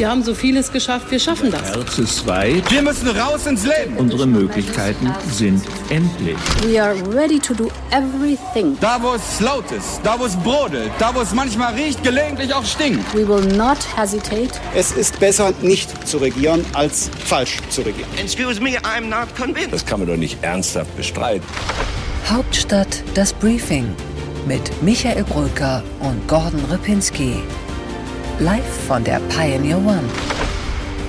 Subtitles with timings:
[0.00, 1.60] Wir haben so vieles geschafft, wir schaffen das.
[1.60, 2.70] Herz ist weit.
[2.70, 3.98] Wir müssen raus ins Leben.
[3.98, 6.38] Unsere Möglichkeiten sind endlich.
[6.64, 8.78] We are ready to do everything.
[8.80, 12.54] Da, wo es laut ist, da, wo es brodelt, da, wo es manchmal riecht, gelegentlich
[12.54, 13.14] auch stinkt.
[13.14, 14.52] We will not hesitate.
[14.74, 18.08] Es ist besser, nicht zu regieren, als falsch zu regieren.
[18.16, 19.74] Excuse me, I'm not convinced.
[19.74, 21.44] Das kann man doch nicht ernsthaft bestreiten.
[22.26, 23.94] Hauptstadt das Briefing
[24.48, 27.34] mit Michael Brücker und Gordon Ripinski.
[28.40, 30.02] Live von der Pioneer One.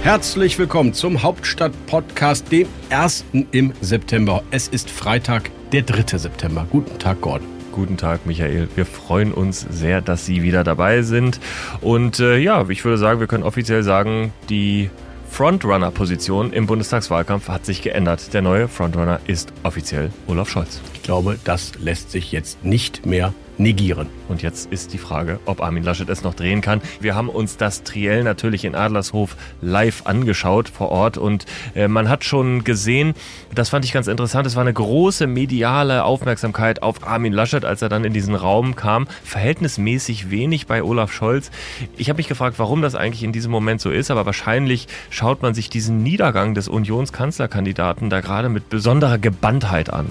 [0.04, 4.44] Herzlich willkommen zum Hauptstadt-Podcast, dem ersten im September.
[4.52, 6.18] Es ist Freitag, der 3.
[6.18, 6.68] September.
[6.70, 7.48] Guten Tag, Gordon.
[7.72, 8.68] Guten Tag, Michael.
[8.76, 11.40] Wir freuen uns sehr, dass Sie wieder dabei sind.
[11.80, 14.90] Und äh, ja, ich würde sagen, wir können offiziell sagen, die
[15.30, 18.34] Frontrunner-Position im Bundestagswahlkampf hat sich geändert.
[18.34, 20.82] Der neue Frontrunner ist offiziell Olaf Scholz.
[20.96, 24.08] Ich glaube, das lässt sich jetzt nicht mehr negieren.
[24.28, 26.82] Und jetzt ist die Frage, ob Armin Laschet es noch drehen kann.
[27.00, 31.46] Wir haben uns das Triell natürlich in Adlershof live angeschaut vor Ort und
[31.76, 33.14] äh, man hat schon gesehen,
[33.54, 37.82] das fand ich ganz interessant, es war eine große mediale Aufmerksamkeit auf Armin Laschet, als
[37.82, 39.08] er dann in diesen Raum kam.
[39.24, 41.52] Verhältnismäßig wenig bei Olaf Scholz.
[41.98, 45.42] Ich habe mich gefragt, warum das eigentlich in diesem Moment so ist, aber wahrscheinlich schaut
[45.42, 50.08] man sich diesen Niedergang des Unionskanzlerkandidaten da gerade mit besonderer Gebanntheit an.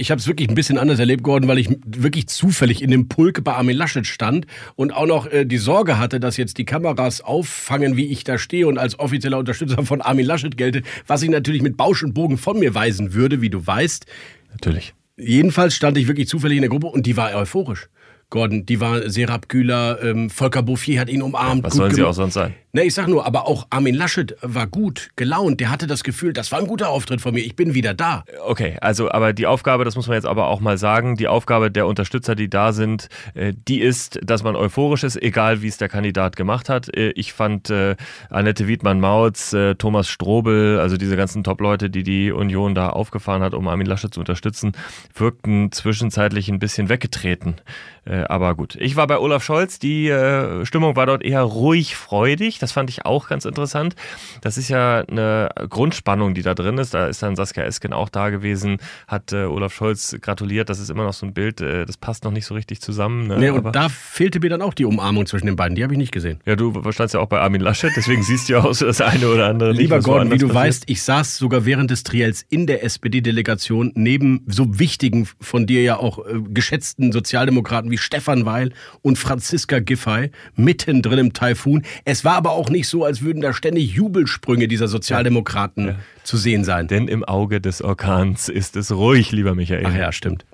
[0.00, 3.08] Ich habe es wirklich ein bisschen anders erlebt, Gordon, weil ich wirklich zufällig in dem
[3.08, 6.64] Pulk bei Armin Laschet stand und auch noch äh, die Sorge hatte, dass jetzt die
[6.64, 11.22] Kameras auffangen, wie ich da stehe und als offizieller Unterstützer von Armin Laschet gelte, was
[11.22, 14.06] ich natürlich mit Bausch und Bogen von mir weisen würde, wie du weißt.
[14.52, 14.94] Natürlich.
[15.18, 17.90] Jedenfalls stand ich wirklich zufällig in der Gruppe und die war euphorisch.
[18.30, 21.64] Gordon, die war Serap Güler, ähm, Volker Bouffier hat ihn umarmt.
[21.64, 22.54] Was sollen sie auch sonst sein?
[22.72, 25.58] Ne, ich sag nur, aber auch Armin Laschet war gut gelaunt.
[25.58, 27.40] Der hatte das Gefühl, das war ein guter Auftritt von mir.
[27.40, 28.22] Ich bin wieder da.
[28.46, 31.72] Okay, also aber die Aufgabe, das muss man jetzt aber auch mal sagen, die Aufgabe
[31.72, 35.78] der Unterstützer, die da sind, äh, die ist, dass man euphorisch ist, egal wie es
[35.78, 36.94] der Kandidat gemacht hat.
[36.96, 37.96] Äh, ich fand äh,
[38.28, 43.52] Annette Wiedmann-Mautz, äh, Thomas Strobel, also diese ganzen Top-Leute, die die Union da aufgefahren hat,
[43.52, 44.72] um Armin Laschet zu unterstützen,
[45.12, 47.56] wirkten zwischenzeitlich ein bisschen weggetreten.
[48.04, 49.78] Äh, aber gut, ich war bei Olaf Scholz.
[49.78, 52.59] Die äh, Stimmung war dort eher ruhig freudig.
[52.62, 53.94] Das fand ich auch ganz interessant.
[54.40, 56.94] Das ist ja eine Grundspannung, die da drin ist.
[56.94, 60.68] Da ist dann Saskia Esken auch da gewesen, hat äh, Olaf Scholz gratuliert.
[60.68, 63.26] Das ist immer noch so ein Bild, äh, das passt noch nicht so richtig zusammen.
[63.26, 63.38] Ne?
[63.38, 65.74] Nee, und Aber da fehlte mir dann auch die Umarmung zwischen den beiden.
[65.74, 66.40] Die habe ich nicht gesehen.
[66.46, 69.00] Ja, du standst ja auch bei Armin Laschet, deswegen siehst du ja auch so das
[69.00, 69.72] eine oder andere.
[69.72, 70.64] Lieber nicht, Gordon, wie du passiert.
[70.64, 75.82] weißt, ich saß sogar während des Triels in der SPD-Delegation neben so wichtigen, von dir
[75.82, 78.72] ja auch äh, geschätzten Sozialdemokraten wie Stefan Weil
[79.02, 81.82] und Franziska Giffey mittendrin im Taifun.
[82.04, 85.96] Es war aber auch nicht so, als würden da ständig Jubelsprünge dieser Sozialdemokraten ja.
[86.24, 86.88] zu sehen sein.
[86.88, 89.86] Denn im Auge des Orkans ist es ruhig, lieber Michael.
[89.86, 90.44] Ach ja, stimmt.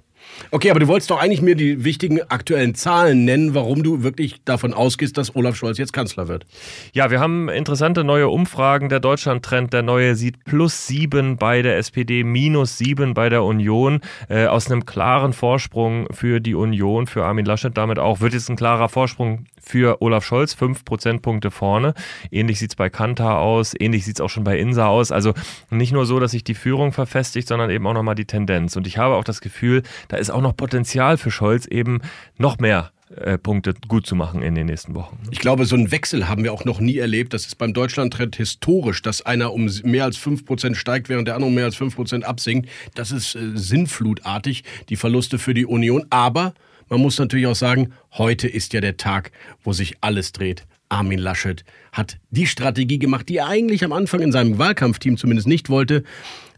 [0.51, 4.43] Okay, aber du wolltest doch eigentlich mir die wichtigen aktuellen Zahlen nennen, warum du wirklich
[4.45, 6.47] davon ausgehst, dass Olaf Scholz jetzt Kanzler wird.
[6.93, 8.89] Ja, wir haben interessante neue Umfragen.
[8.89, 14.01] Der Deutschland-Trend, der neue, sieht plus sieben bei der SPD, minus sieben bei der Union.
[14.29, 18.51] Äh, aus einem klaren Vorsprung für die Union, für Armin Laschet damit auch, wird jetzt
[18.51, 21.95] ein klarer Vorsprung für Olaf Scholz, fünf Prozentpunkte vorne.
[22.31, 25.11] Ähnlich sieht es bei Kantar aus, ähnlich sieht es auch schon bei Insa aus.
[25.11, 25.35] Also
[25.71, 28.77] nicht nur so, dass sich die Führung verfestigt, sondern eben auch nochmal die Tendenz.
[28.77, 32.01] Und ich habe auch das Gefühl, da ist auch noch Potenzial für Scholz, eben
[32.39, 35.17] noch mehr äh, Punkte gut zu machen in den nächsten Wochen.
[35.31, 37.35] Ich glaube, so einen Wechsel haben wir auch noch nie erlebt.
[37.35, 41.49] Das ist beim Deutschland-Trend historisch, dass einer um mehr als 5% steigt, während der andere
[41.49, 42.69] um mehr als 5% absinkt.
[42.95, 46.07] Das ist äh, sinnflutartig, die Verluste für die Union.
[46.11, 46.55] Aber
[46.89, 49.33] man muss natürlich auch sagen, heute ist ja der Tag,
[49.65, 50.67] wo sich alles dreht.
[50.89, 55.49] Armin Laschet hat die Strategie gemacht, die er eigentlich am Anfang in seinem Wahlkampfteam zumindest
[55.49, 56.05] nicht wollte.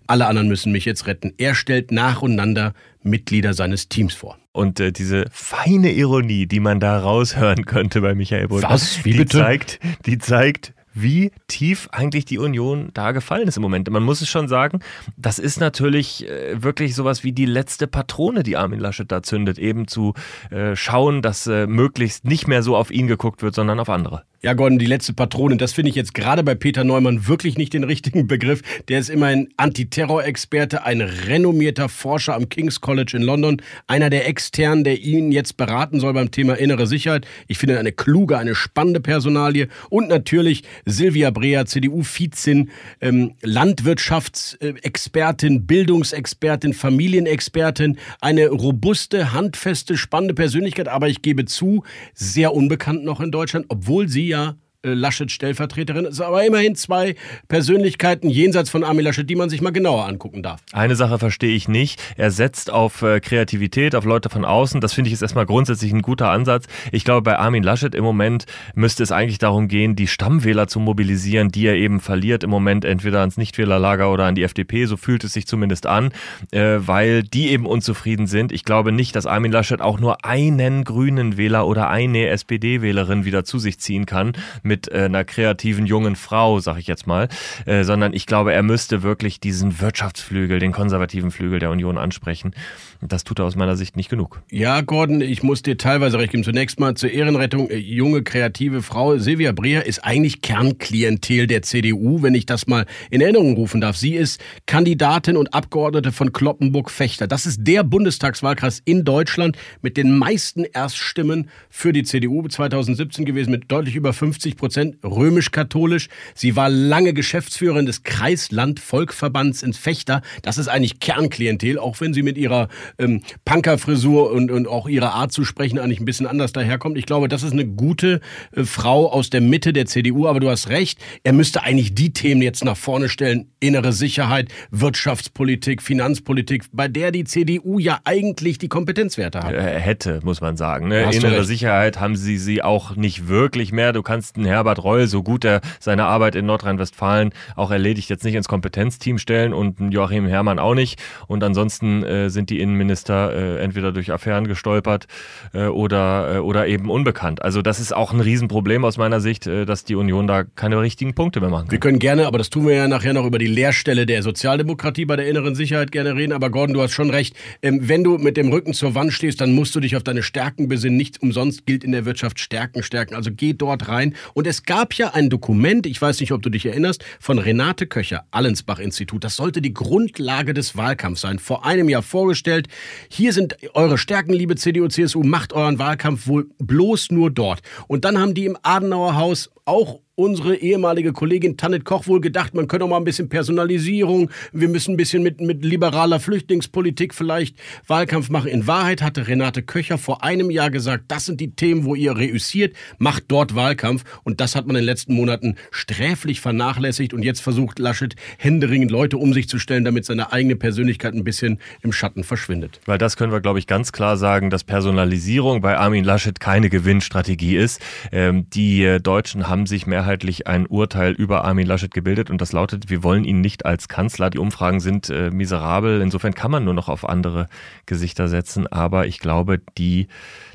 [0.06, 1.34] Alle anderen müssen mich jetzt retten.
[1.38, 4.38] Er stellt nacheinander Mitglieder seines Teams vor.
[4.52, 9.04] Und äh, diese feine Ironie, die man da raushören könnte bei Michael Brunner, Was?
[9.04, 9.38] Wie die bitte?
[9.38, 13.90] zeigt, die zeigt, wie tief eigentlich die Union da gefallen ist im Moment.
[13.90, 14.80] Man muss es schon sagen,
[15.16, 19.58] das ist natürlich äh, wirklich sowas wie die letzte Patrone, die Armin Laschet da zündet,
[19.58, 20.14] eben zu
[20.50, 24.24] äh, schauen, dass äh, möglichst nicht mehr so auf ihn geguckt wird, sondern auf andere.
[24.40, 27.74] Ja, Gordon, die letzte Patrone, das finde ich jetzt gerade bei Peter Neumann wirklich nicht
[27.74, 28.62] den richtigen Begriff.
[28.86, 34.84] Der ist immerhin Antiterror-Experte, ein renommierter Forscher am King's College in London, einer der Externen,
[34.84, 37.26] der ihn jetzt beraten soll beim Thema innere Sicherheit.
[37.48, 39.66] Ich finde eine kluge, eine spannende Personalie.
[39.90, 42.70] Und natürlich Silvia Brea, CDU-Vizin,
[43.00, 51.82] ähm, Landwirtschaftsexpertin, Bildungsexpertin, Familienexpertin, eine robuste, handfeste, spannende Persönlichkeit, aber ich gebe zu,
[52.14, 56.06] sehr unbekannt noch in Deutschland, obwohl sie ja äh, Laschet Stellvertreterin.
[56.06, 57.14] Es ist aber immerhin zwei
[57.48, 60.60] Persönlichkeiten jenseits von Armin Laschet, die man sich mal genauer angucken darf.
[60.72, 62.00] Eine Sache verstehe ich nicht.
[62.16, 64.80] Er setzt auf äh, Kreativität, auf Leute von außen.
[64.80, 66.66] Das finde ich ist erstmal grundsätzlich ein guter Ansatz.
[66.92, 70.80] Ich glaube, bei Armin Laschet im Moment müsste es eigentlich darum gehen, die Stammwähler zu
[70.80, 74.86] mobilisieren, die er eben verliert im Moment entweder ans Nichtwählerlager oder an die FDP.
[74.86, 76.10] So fühlt es sich zumindest an,
[76.52, 78.52] äh, weil die eben unzufrieden sind.
[78.52, 83.44] Ich glaube nicht, dass Armin Laschet auch nur einen grünen Wähler oder eine SPD-Wählerin wieder
[83.44, 84.32] zu sich ziehen kann
[84.62, 87.28] mit äh, einer kreativen jungen Frau, sag ich jetzt mal,
[87.66, 92.54] äh, sondern ich glaube, er müsste wirklich diesen Wirtschaftsflügel, den konservativen Flügel der Union ansprechen.
[93.00, 94.42] Das tut er aus meiner Sicht nicht genug.
[94.50, 96.42] Ja, Gordon, ich muss dir teilweise recht geben.
[96.42, 97.70] Zunächst mal zur Ehrenrettung.
[97.70, 102.86] Äh, junge, kreative Frau Silvia Breer ist eigentlich Kernklientel der CDU, wenn ich das mal
[103.10, 103.96] in Erinnerung rufen darf.
[103.96, 107.26] Sie ist Kandidatin und Abgeordnete von Kloppenburg-Fechter.
[107.26, 113.50] Das ist der Bundestagswahlkreis in Deutschland mit den meisten Erststimmen für die CDU 2017 gewesen,
[113.50, 116.08] mit deutlich über 50 Prozent, römisch-katholisch.
[116.34, 120.20] Sie war lange Geschäftsführerin des Kreisland-Volkverbands in Fechter.
[120.42, 122.68] Das ist eigentlich Kernklientel, auch wenn sie mit ihrer
[122.98, 126.98] ähm, Punkerfrisur und, und auch ihrer Art zu sprechen eigentlich ein bisschen anders daherkommt.
[126.98, 128.20] Ich glaube, das ist eine gute
[128.54, 132.12] äh, Frau aus der Mitte der CDU, aber du hast recht, er müsste eigentlich die
[132.12, 133.46] Themen jetzt nach vorne stellen.
[133.60, 139.54] Innere Sicherheit, Wirtschaftspolitik, Finanzpolitik, bei der die CDU ja eigentlich die Kompetenzwerte hat.
[139.54, 140.88] Äh, hätte, muss man sagen.
[140.88, 141.10] Ne?
[141.12, 143.92] Innere Sicherheit haben sie sie auch nicht wirklich mehr.
[143.92, 148.24] Du kannst einen Herbert Reul, so gut er seine Arbeit in Nordrhein-Westfalen auch erledigt, jetzt
[148.24, 151.00] nicht ins Kompetenzteam stellen und Joachim Herrmann auch nicht.
[151.26, 155.06] Und ansonsten äh, sind die Innenminister äh, entweder durch Affären gestolpert
[155.52, 157.42] äh, oder, äh, oder eben unbekannt.
[157.42, 160.80] Also das ist auch ein Riesenproblem aus meiner Sicht, äh, dass die Union da keine
[160.80, 161.72] richtigen Punkte mehr machen kann.
[161.72, 165.04] Wir können gerne, aber das tun wir ja nachher noch über die Leerstelle der Sozialdemokratie
[165.04, 166.32] bei der inneren Sicherheit gerne reden.
[166.32, 167.36] Aber Gordon, du hast schon recht.
[167.62, 170.22] Ähm, wenn du mit dem Rücken zur Wand stehst, dann musst du dich auf deine
[170.22, 170.96] Stärken besinnen.
[170.96, 173.14] Nicht umsonst gilt in der Wirtschaft Stärken, Stärken.
[173.14, 174.14] Also geh dort rein.
[174.38, 177.88] Und es gab ja ein Dokument, ich weiß nicht, ob du dich erinnerst, von Renate
[177.88, 179.24] Köcher, Allensbach-Institut.
[179.24, 181.40] Das sollte die Grundlage des Wahlkampfs sein.
[181.40, 182.68] Vor einem Jahr vorgestellt.
[183.08, 185.24] Hier sind eure Stärken, liebe CDU, CSU.
[185.24, 187.62] Macht euren Wahlkampf wohl bloß nur dort.
[187.88, 192.52] Und dann haben die im Adenauer Haus auch unsere ehemalige Kollegin Tanit Koch wohl gedacht,
[192.52, 197.14] man könnte auch mal ein bisschen Personalisierung, wir müssen ein bisschen mit, mit liberaler Flüchtlingspolitik
[197.14, 197.56] vielleicht
[197.86, 198.48] Wahlkampf machen.
[198.48, 202.16] In Wahrheit hatte Renate Köcher vor einem Jahr gesagt, das sind die Themen, wo ihr
[202.16, 204.02] reüssiert, macht dort Wahlkampf.
[204.24, 207.14] Und das hat man in den letzten Monaten sträflich vernachlässigt.
[207.14, 211.22] Und jetzt versucht Laschet händeringend Leute um sich zu stellen, damit seine eigene Persönlichkeit ein
[211.22, 212.80] bisschen im Schatten verschwindet.
[212.86, 216.70] Weil das können wir, glaube ich, ganz klar sagen, dass Personalisierung bei Armin Laschet keine
[216.70, 217.80] Gewinnstrategie ist.
[218.10, 222.40] Ähm, die äh, Deutschen haben sich mehrheitlich mehrheitlich ein Urteil über Armin Laschet gebildet und
[222.40, 224.30] das lautet, wir wollen ihn nicht als Kanzler.
[224.30, 226.00] Die Umfragen sind äh, miserabel.
[226.00, 227.46] Insofern kann man nur noch auf andere
[227.84, 228.66] Gesichter setzen.
[228.66, 230.08] Aber ich glaube, die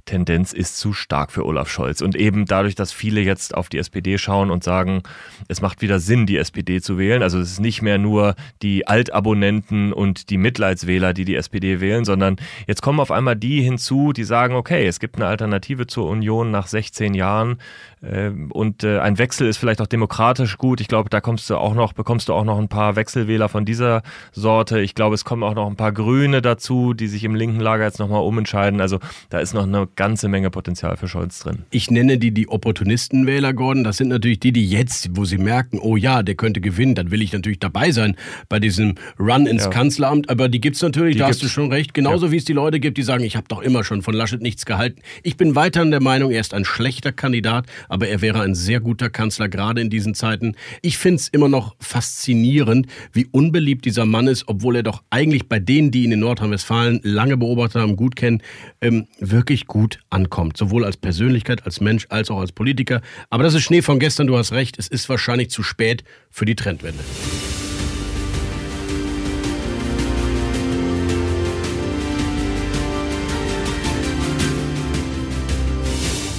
[0.05, 2.01] Tendenz ist zu stark für Olaf Scholz.
[2.01, 5.03] Und eben dadurch, dass viele jetzt auf die SPD schauen und sagen,
[5.47, 7.21] es macht wieder Sinn, die SPD zu wählen.
[7.21, 12.05] Also es ist nicht mehr nur die Altabonnenten und die Mitleidswähler, die die SPD wählen,
[12.05, 16.09] sondern jetzt kommen auf einmal die hinzu, die sagen, okay, es gibt eine Alternative zur
[16.09, 17.59] Union nach 16 Jahren
[18.03, 20.81] und äh, ein Wechsel ist vielleicht auch demokratisch gut.
[20.81, 23.63] Ich glaube, da kommst du auch noch, bekommst du auch noch ein paar Wechselwähler von
[23.63, 24.01] dieser
[24.33, 24.81] Sorte.
[24.81, 27.85] Ich glaube, es kommen auch noch ein paar Grüne dazu, die sich im linken Lager
[27.85, 28.81] jetzt nochmal umentscheiden.
[28.81, 31.59] Also da ist noch eine ganze Menge Potenzial für Scholz drin.
[31.69, 33.85] Ich nenne die die Opportunistenwähler, Gordon.
[33.85, 37.09] Das sind natürlich die, die jetzt, wo sie merken, oh ja, der könnte gewinnen, dann
[37.09, 38.17] will ich natürlich dabei sein
[38.50, 39.69] bei diesem Run ins ja.
[39.69, 40.29] Kanzleramt.
[40.29, 41.94] Aber die gibt es natürlich, die da hast du schon recht.
[41.94, 42.31] Genauso ja.
[42.33, 44.65] wie es die Leute gibt, die sagen, ich habe doch immer schon von Laschet nichts
[44.65, 45.01] gehalten.
[45.21, 48.79] Ich bin weiterhin der Meinung, er ist ein schlechter Kandidat, aber er wäre ein sehr
[48.79, 50.55] guter Kanzler, gerade in diesen Zeiten.
[50.81, 55.47] Ich finde es immer noch faszinierend, wie unbeliebt dieser Mann ist, obwohl er doch eigentlich
[55.47, 58.41] bei denen, die ihn in Nordrhein-Westfalen lange beobachtet haben, gut kennen,
[58.81, 60.57] ähm, wirklich gut ankommt.
[60.57, 63.01] Sowohl als Persönlichkeit, als Mensch, als auch als Politiker.
[63.29, 64.79] Aber das ist Schnee von gestern, du hast recht.
[64.79, 67.03] Es ist wahrscheinlich zu spät für die Trendwende.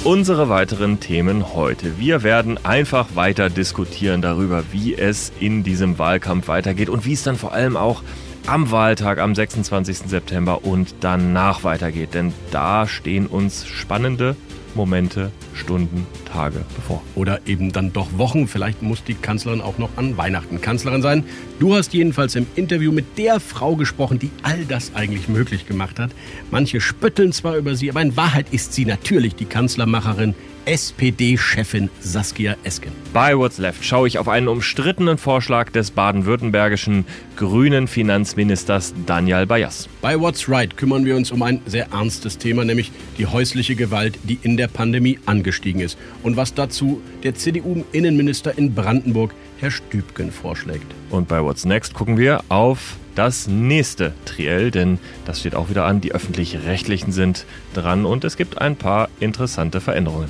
[0.04, 1.98] Unsere weiteren Themen heute.
[1.98, 7.22] Wir werden einfach weiter diskutieren darüber, wie es in diesem Wahlkampf weitergeht und wie es
[7.22, 8.02] dann vor allem auch
[8.46, 10.00] am Wahltag am 26.
[10.00, 12.12] September und danach weitergeht.
[12.12, 14.36] Denn da stehen uns spannende
[14.74, 17.02] Momente, Stunden, Tage bevor.
[17.14, 18.48] Oder eben dann doch Wochen.
[18.48, 21.24] Vielleicht muss die Kanzlerin auch noch an Weihnachten Kanzlerin sein.
[21.58, 25.98] Du hast jedenfalls im Interview mit der Frau gesprochen, die all das eigentlich möglich gemacht
[25.98, 26.10] hat.
[26.50, 30.34] Manche spötteln zwar über sie, aber in Wahrheit ist sie natürlich die Kanzlermacherin
[30.66, 32.92] SPD-Chefin Saskia Esken.
[33.12, 37.04] Bei What's Left schaue ich auf einen umstrittenen Vorschlag des baden-württembergischen
[37.36, 39.88] grünen Finanzministers Daniel Bayas.
[40.00, 44.18] Bei What's Right kümmern wir uns um ein sehr ernstes Thema, nämlich die häusliche Gewalt,
[44.24, 45.98] die in der Pandemie angestiegen ist.
[46.22, 50.86] Und was dazu der CDU-Innenminister in Brandenburg, Herr Stübgen, vorschlägt.
[51.10, 55.84] Und bei What's Next gucken wir auf das nächste Triell, denn das steht auch wieder
[55.84, 56.00] an.
[56.00, 60.28] Die öffentlich-rechtlichen sind dran und es gibt ein paar interessante Veränderungen.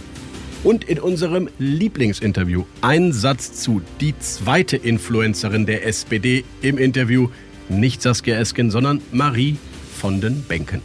[0.65, 7.29] Und in unserem Lieblingsinterview ein Satz zu die zweite Influencerin der SPD im Interview,
[7.69, 9.59] nicht Saskia Esken, sondern Marie
[10.01, 10.81] von den Bänken.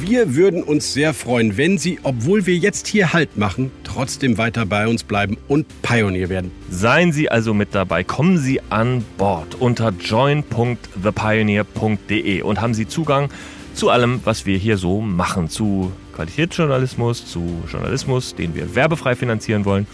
[0.00, 4.64] Wir würden uns sehr freuen, wenn Sie, obwohl wir jetzt hier Halt machen, trotzdem weiter
[4.64, 6.52] bei uns bleiben und Pionier werden.
[6.70, 13.30] Seien Sie also mit dabei, kommen Sie an Bord unter join.thepioneer.de und haben Sie Zugang
[13.74, 19.64] zu allem, was wir hier so machen, zu Qualitätsjournalismus, zu Journalismus, den wir werbefrei finanzieren
[19.64, 19.86] wollen,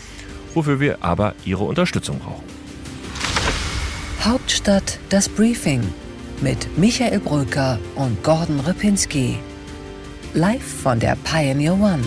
[0.55, 2.45] wofür wir aber Ihre Unterstützung brauchen.
[4.23, 5.83] Hauptstadt das Briefing
[6.41, 9.37] mit Michael Brücker und Gordon Ripinski.
[10.33, 12.03] Live von der Pioneer One.